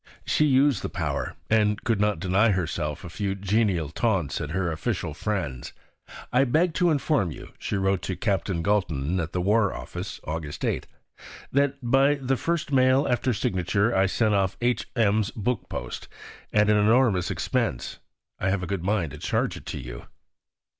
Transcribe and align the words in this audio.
She 0.25 0.45
used 0.47 0.81
the 0.81 0.89
power; 0.89 1.35
and 1.47 1.83
could 1.83 2.01
not 2.01 2.19
deny 2.19 2.49
herself 2.49 3.03
a 3.03 3.07
few 3.09 3.35
genial 3.35 3.89
taunts 3.89 4.41
at 4.41 4.49
her 4.49 4.71
official 4.71 5.13
friends. 5.13 5.73
"I 6.33 6.43
beg 6.43 6.73
to 6.79 6.89
inform 6.89 7.29
you," 7.31 7.51
she 7.59 7.75
wrote 7.77 8.01
to 8.01 8.15
Captain 8.15 8.63
Galton 8.63 9.19
at 9.19 9.31
the 9.31 9.39
War 9.41 9.71
Office 9.75 10.19
(Aug. 10.21 10.65
8), 10.67 10.87
"that 11.51 11.75
by 11.83 12.15
the 12.15 12.35
first 12.35 12.71
mail 12.71 13.07
after 13.07 13.31
signature 13.31 13.95
I 13.95 14.07
sent 14.07 14.33
off 14.33 14.57
by 14.59 14.65
H.M.'s 14.69 15.29
book 15.29 15.69
post, 15.69 16.07
at 16.51 16.67
an 16.67 16.77
enormous 16.77 17.29
expense 17.29 17.99
(I 18.39 18.49
have 18.49 18.63
a 18.63 18.65
good 18.65 18.83
mind 18.83 19.11
to 19.11 19.19
charge 19.19 19.55
it 19.55 19.67
to 19.67 19.77
you!) 19.79 20.05